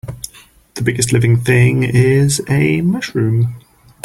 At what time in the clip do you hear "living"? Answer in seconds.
1.13-1.41